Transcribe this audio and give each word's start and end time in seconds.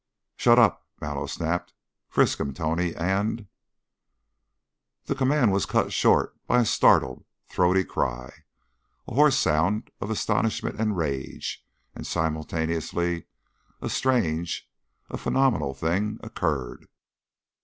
"Shut 0.35 0.57
up!" 0.57 0.87
Mallow 0.99 1.27
snapped. 1.27 1.75
"Frisk 2.09 2.39
him, 2.39 2.55
Tony, 2.55 2.95
and" 2.95 3.45
The 5.05 5.13
command 5.13 5.51
was 5.51 5.67
cut 5.67 5.93
short 5.93 6.35
by 6.47 6.61
a 6.61 6.65
startled, 6.65 7.23
throaty 7.47 7.83
cry 7.83 8.31
a 9.07 9.13
hoarse 9.13 9.37
sound 9.37 9.91
of 10.01 10.09
astonishment 10.09 10.79
and 10.81 10.97
rage 10.97 11.63
and 11.93 12.07
simultaneously 12.07 13.25
a 13.79 13.91
strange, 13.91 14.67
a 15.11 15.17
phenomenal 15.19 15.75
thing 15.75 16.19
occurred. 16.23 16.87